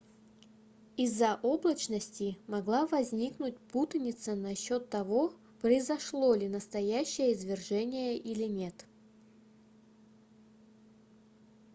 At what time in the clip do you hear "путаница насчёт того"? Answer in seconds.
3.71-5.31